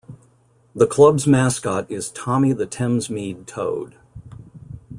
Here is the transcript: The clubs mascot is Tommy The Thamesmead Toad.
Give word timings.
The 0.73 0.87
clubs 0.87 1.27
mascot 1.27 1.85
is 1.91 2.09
Tommy 2.09 2.53
The 2.53 2.65
Thamesmead 2.65 3.45
Toad. 3.45 3.97